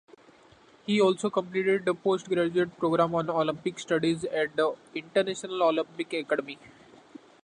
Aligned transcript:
He 0.87 0.99
also 0.99 1.29
completed 1.29 1.85
the 1.85 1.93
postgraduate 1.93 2.75
programme 2.79 3.13
on 3.13 3.29
Olympic 3.29 3.77
Studies 3.77 4.23
at 4.23 4.55
the 4.55 4.75
International 4.95 5.61
Olympic 5.61 6.11
Academy. 6.13 6.57